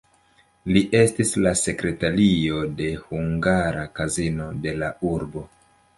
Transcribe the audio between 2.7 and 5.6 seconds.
de hungara kazino de la urbo.